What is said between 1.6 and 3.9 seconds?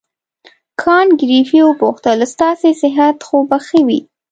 وپوښتل ستاسې صحت خو به ښه